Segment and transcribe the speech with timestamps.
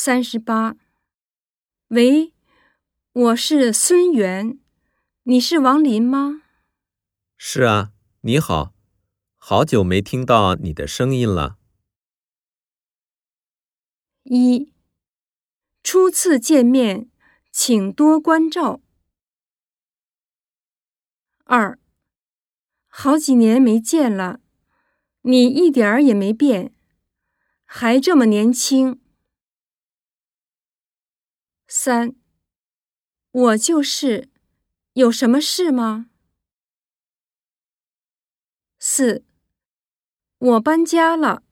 [0.00, 0.76] 三十八。
[1.88, 2.32] 喂，
[3.10, 4.60] 我是孙源，
[5.24, 6.42] 你是王林吗？
[7.36, 7.90] 是啊，
[8.20, 8.72] 你好，
[9.34, 11.58] 好久没听到你的声音了。
[14.22, 14.72] 一，
[15.82, 17.10] 初次见面，
[17.50, 18.80] 请多关照。
[21.42, 21.76] 二，
[22.86, 24.38] 好几年没见了，
[25.22, 26.72] 你一点儿也没变，
[27.64, 29.00] 还这么年轻。
[31.70, 32.16] 三，
[33.30, 34.30] 我就是，
[34.94, 36.08] 有什么事吗？
[38.78, 39.22] 四，
[40.38, 41.42] 我搬家了，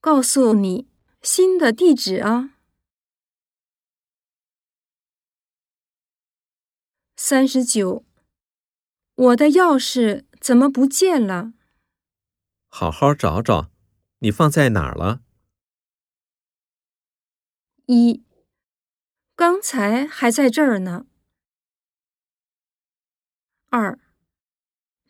[0.00, 0.88] 告诉你
[1.22, 2.56] 新的地址啊。
[7.16, 8.04] 三十九。
[9.14, 11.52] 我的钥匙怎么不见了？
[12.68, 13.70] 好好找找，
[14.18, 15.22] 你放在哪儿了？
[17.86, 18.24] 一，
[19.38, 21.06] 刚才还在这儿呢。
[23.68, 24.00] 二，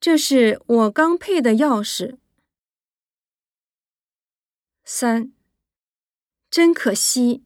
[0.00, 2.16] 这是我刚配的钥匙。
[4.82, 5.34] 三，
[6.48, 7.44] 真可惜，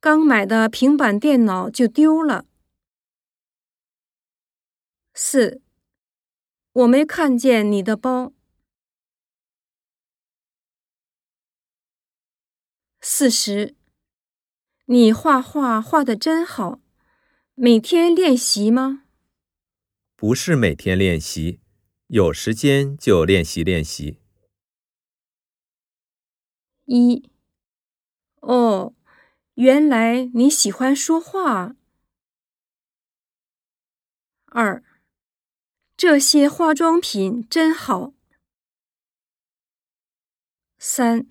[0.00, 2.46] 刚买的平板电脑就丢了。
[5.12, 5.60] 四，
[6.72, 8.32] 我没看见你的包。
[13.02, 13.76] 四十，
[14.86, 16.78] 你画画画的真好，
[17.54, 19.04] 每天练习吗？
[20.14, 21.62] 不是每天练习，
[22.08, 24.18] 有时间就练习练习。
[26.84, 27.30] 一，
[28.40, 28.94] 哦，
[29.54, 31.76] 原来你喜欢说话。
[34.46, 34.84] 二。
[35.96, 38.12] 这些化妆品真好。
[40.76, 41.26] 三，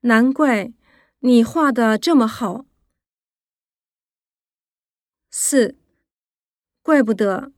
[0.00, 0.72] 难怪
[1.20, 2.66] 你画的这么好。
[5.30, 5.76] 四，
[6.82, 7.52] 怪不得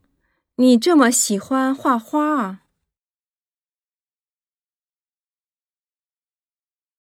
[0.57, 2.68] 你这么喜欢画花啊。